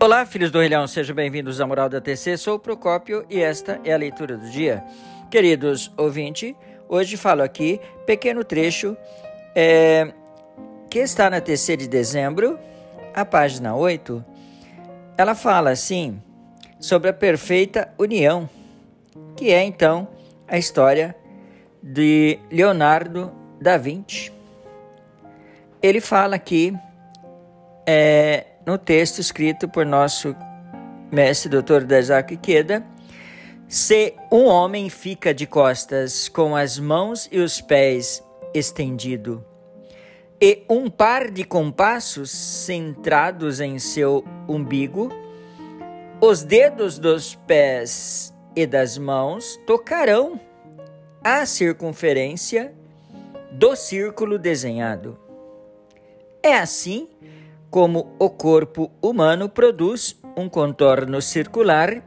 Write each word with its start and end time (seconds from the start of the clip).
Olá, 0.00 0.24
filhos 0.24 0.52
do 0.52 0.60
Rilhão, 0.60 0.86
sejam 0.86 1.12
bem-vindos 1.12 1.60
à 1.60 1.66
Moral 1.66 1.88
da 1.88 2.00
TC. 2.00 2.36
Sou 2.36 2.54
o 2.54 2.58
Procópio 2.60 3.26
e 3.28 3.40
esta 3.40 3.80
é 3.84 3.92
a 3.92 3.96
leitura 3.96 4.36
do 4.36 4.48
dia. 4.48 4.84
Queridos 5.28 5.92
ouvintes, 5.96 6.54
hoje 6.88 7.16
falo 7.16 7.42
aqui 7.42 7.80
pequeno 8.06 8.44
trecho 8.44 8.96
é, 9.56 10.12
que 10.88 11.00
está 11.00 11.28
na 11.28 11.40
TC 11.40 11.76
de 11.76 11.88
dezembro, 11.88 12.60
a 13.12 13.24
página 13.24 13.74
8. 13.74 14.24
Ela 15.16 15.34
fala 15.34 15.70
assim 15.70 16.22
sobre 16.78 17.10
a 17.10 17.12
perfeita 17.12 17.92
união, 17.98 18.48
que 19.34 19.50
é 19.50 19.64
então 19.64 20.06
a 20.46 20.56
história 20.56 21.12
de 21.82 22.38
Leonardo 22.52 23.32
da 23.60 23.76
Vinci. 23.76 24.32
Ele 25.82 26.00
fala 26.00 26.36
aqui 26.36 26.72
é, 27.84 28.46
no 28.68 28.76
texto 28.76 29.18
escrito 29.18 29.66
por 29.66 29.86
nosso 29.86 30.36
mestre 31.10 31.48
Dr. 31.48 31.90
Isaac 31.90 32.36
Queda, 32.36 32.84
se 33.66 34.14
um 34.30 34.44
homem 34.44 34.90
fica 34.90 35.32
de 35.32 35.46
costas 35.46 36.28
com 36.28 36.54
as 36.54 36.78
mãos 36.78 37.30
e 37.32 37.38
os 37.38 37.62
pés 37.62 38.22
estendido 38.52 39.42
e 40.38 40.66
um 40.68 40.90
par 40.90 41.30
de 41.30 41.44
compassos 41.44 42.30
centrados 42.30 43.58
em 43.58 43.78
seu 43.78 44.22
umbigo, 44.46 45.08
os 46.20 46.42
dedos 46.42 46.98
dos 46.98 47.34
pés 47.34 48.34
e 48.54 48.66
das 48.66 48.98
mãos 48.98 49.58
tocarão 49.66 50.38
a 51.24 51.46
circunferência 51.46 52.74
do 53.50 53.74
círculo 53.74 54.38
desenhado. 54.38 55.18
É 56.42 56.58
assim 56.58 57.08
como 57.70 58.14
o 58.18 58.30
corpo 58.30 58.90
humano 59.02 59.48
produz 59.48 60.16
um 60.36 60.48
contorno 60.48 61.20
circular, 61.20 62.02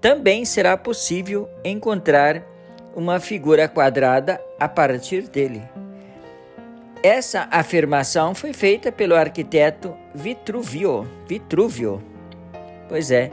também 0.00 0.44
será 0.44 0.76
possível 0.76 1.48
encontrar 1.64 2.42
uma 2.94 3.20
figura 3.20 3.68
quadrada 3.68 4.40
a 4.58 4.68
partir 4.68 5.28
dele. 5.28 5.62
Essa 7.02 7.48
afirmação 7.50 8.34
foi 8.34 8.52
feita 8.52 8.90
pelo 8.90 9.14
arquiteto 9.14 9.94
Vitruvio. 10.14 11.06
Vitruvio. 11.26 12.02
Pois 12.88 13.10
é, 13.10 13.30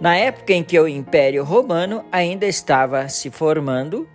na 0.00 0.16
época 0.16 0.52
em 0.52 0.62
que 0.62 0.78
o 0.78 0.86
Império 0.86 1.42
Romano 1.42 2.04
ainda 2.12 2.46
estava 2.46 3.08
se 3.08 3.30
formando, 3.30 4.08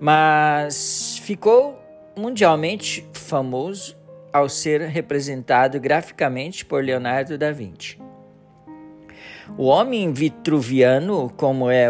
mas 0.00 1.18
ficou 1.24 1.78
mundialmente 2.16 3.08
famoso 3.12 3.96
ao 4.32 4.48
ser 4.48 4.82
representado 4.82 5.80
graficamente 5.80 6.64
por 6.64 6.82
Leonardo 6.82 7.38
da 7.38 7.50
Vinci. 7.52 7.98
O 9.56 9.64
homem 9.64 10.12
vitruviano, 10.12 11.32
como 11.36 11.70
é 11.70 11.88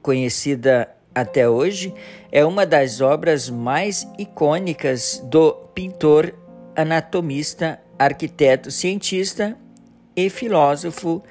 conhecida 0.00 0.88
até 1.14 1.48
hoje, 1.48 1.94
é 2.32 2.44
uma 2.44 2.66
das 2.66 3.00
obras 3.00 3.48
mais 3.48 4.08
icônicas 4.18 5.22
do 5.26 5.52
pintor, 5.74 6.34
anatomista, 6.74 7.80
arquiteto, 7.98 8.70
cientista 8.70 9.56
e 10.16 10.28
filósofo 10.28 11.22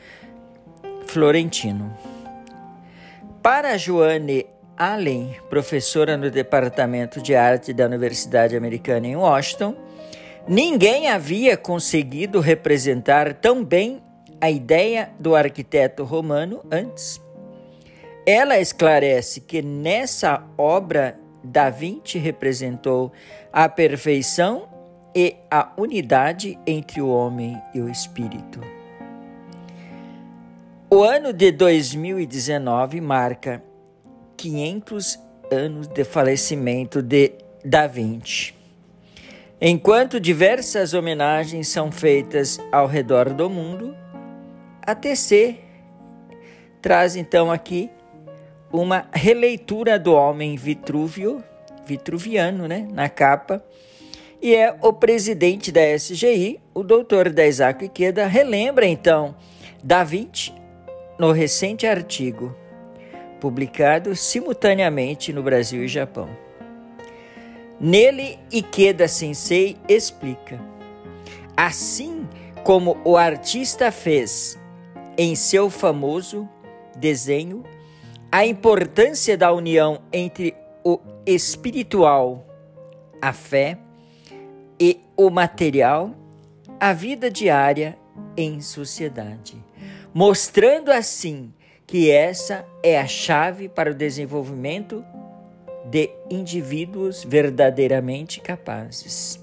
florentino. 1.07 1.93
Para 3.41 3.77
Joanne 3.77 4.45
Allen, 4.77 5.35
professora 5.49 6.15
no 6.15 6.31
Departamento 6.31 7.21
de 7.21 7.35
Arte 7.35 7.73
da 7.73 7.85
Universidade 7.85 8.55
Americana 8.55 9.05
em 9.05 9.15
Washington, 9.15 9.75
Ninguém 10.47 11.09
havia 11.09 11.55
conseguido 11.55 12.41
representar 12.41 13.33
tão 13.33 13.63
bem 13.63 14.03
a 14.41 14.51
ideia 14.51 15.09
do 15.17 15.35
arquiteto 15.35 16.03
romano 16.03 16.61
antes. 16.69 17.21
Ela 18.25 18.59
esclarece 18.59 19.39
que 19.39 19.61
nessa 19.61 20.43
obra 20.57 21.17
Da 21.41 21.69
Vinci 21.69 22.17
representou 22.17 23.13
a 23.53 23.69
perfeição 23.69 24.67
e 25.15 25.37
a 25.49 25.71
unidade 25.77 26.59
entre 26.67 27.01
o 27.01 27.07
homem 27.07 27.57
e 27.73 27.79
o 27.79 27.89
espírito. 27.89 28.59
O 30.89 31.03
ano 31.03 31.31
de 31.31 31.53
2019 31.53 32.99
marca 32.99 33.63
500 34.35 35.19
anos 35.49 35.87
de 35.87 36.03
falecimento 36.03 37.01
de 37.01 37.31
Da 37.63 37.87
Vinci. 37.87 38.62
Enquanto 39.65 40.19
diversas 40.19 40.93
homenagens 40.93 41.69
são 41.69 41.89
feitas 41.89 42.59
ao 42.69 42.85
redor 42.85 43.29
do 43.29 43.49
mundo, 43.49 43.95
a 44.81 44.93
TC 44.93 45.55
traz 46.81 47.15
então 47.15 47.49
aqui 47.49 47.89
uma 48.73 49.07
releitura 49.13 49.97
do 49.97 50.13
homem 50.13 50.57
Vitrúvio, 50.57 51.41
vitruviano, 51.85 52.67
né, 52.67 52.89
na 52.91 53.07
capa, 53.07 53.63
e 54.41 54.53
é 54.53 54.75
o 54.81 54.91
presidente 54.91 55.71
da 55.71 55.95
SGI, 55.97 56.59
o 56.73 56.83
doutor 56.83 57.33
Isaac 57.39 57.87
Queda, 57.87 58.27
relembra 58.27 58.85
então 58.85 59.33
Da 59.81 60.03
Vinci 60.03 60.53
no 61.17 61.31
recente 61.31 61.87
artigo 61.87 62.53
publicado 63.39 64.13
simultaneamente 64.13 65.31
no 65.31 65.41
Brasil 65.41 65.85
e 65.85 65.87
Japão. 65.87 66.27
Nele, 67.79 68.39
Ikeda 68.51 69.07
Sensei 69.07 69.77
explica: 69.87 70.59
assim 71.55 72.27
como 72.63 72.97
o 73.03 73.17
artista 73.17 73.91
fez 73.91 74.57
em 75.17 75.35
seu 75.35 75.69
famoso 75.69 76.47
desenho, 76.95 77.63
a 78.31 78.45
importância 78.45 79.37
da 79.37 79.51
união 79.51 80.01
entre 80.11 80.55
o 80.83 80.99
espiritual, 81.25 82.45
a 83.21 83.31
fé 83.31 83.77
e 84.79 84.99
o 85.15 85.29
material, 85.29 86.11
a 86.79 86.93
vida 86.93 87.29
diária 87.29 87.97
em 88.35 88.59
sociedade, 88.61 89.63
mostrando 90.13 90.91
assim 90.91 91.53
que 91.85 92.09
essa 92.09 92.65
é 92.81 92.99
a 92.99 93.07
chave 93.07 93.69
para 93.69 93.91
o 93.91 93.95
desenvolvimento 93.95 95.05
de 95.93 96.09
indivíduos 96.27 97.23
verdadeiramente 97.23 98.41
capazes. 98.41 99.39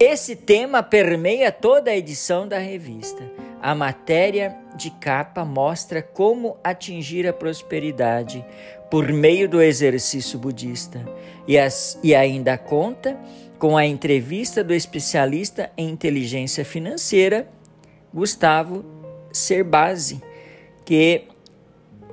Esse 0.00 0.34
tema 0.34 0.82
permeia 0.82 1.52
toda 1.52 1.90
a 1.90 1.96
edição 1.96 2.48
da 2.48 2.56
revista. 2.56 3.22
A 3.60 3.74
matéria 3.74 4.56
de 4.74 4.90
capa 4.92 5.44
mostra 5.44 6.00
como 6.00 6.56
atingir 6.64 7.28
a 7.28 7.34
prosperidade 7.34 8.42
por 8.90 9.12
meio 9.12 9.46
do 9.46 9.60
exercício 9.60 10.38
budista 10.38 11.04
e, 11.46 11.58
as, 11.58 11.98
e 12.02 12.14
ainda 12.14 12.56
conta 12.56 13.18
com 13.58 13.76
a 13.76 13.84
entrevista 13.84 14.64
do 14.64 14.72
especialista 14.72 15.70
em 15.76 15.90
inteligência 15.90 16.64
financeira, 16.64 17.46
Gustavo 18.14 18.86
Cerbasi, 19.30 20.22
que 20.86 21.24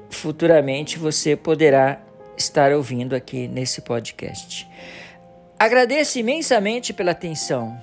futuramente 0.09 0.99
você 0.99 1.37
poderá 1.37 2.04
estar 2.37 2.71
ouvindo 2.71 3.15
aqui 3.15 3.47
nesse 3.47 3.81
podcast. 3.81 4.67
Agradeço 5.57 6.19
imensamente 6.19 6.93
pela 6.93 7.11
atenção. 7.11 7.77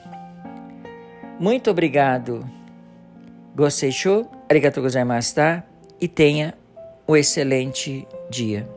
Muito 1.41 1.71
obrigado. 1.71 2.49
Gostei 3.55 3.91
show? 3.91 4.31
Arigatou 4.49 4.83
gozaimashita 4.83 5.65
e 6.01 6.07
tenha 6.07 6.55
um 7.09 7.17
excelente 7.17 8.07
dia. 8.31 8.69